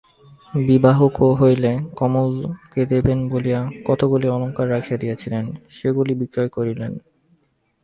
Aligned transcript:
বিবাহ 0.53 0.99
হইলে 1.41 1.71
কমলকে 1.97 2.81
দিবেন 2.91 3.19
বলিয়া 3.31 3.59
কতকগুলি 3.87 4.27
অলংকার 4.27 4.67
রাখিয়া 4.69 4.97
দিয়াছিলেন, 4.97 5.45
সেগুলি 5.69 6.13
বিক্রয় 6.21 6.49
করিলেন। 6.49 6.91